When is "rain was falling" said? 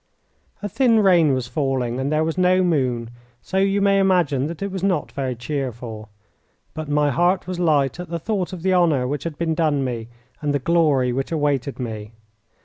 1.01-1.99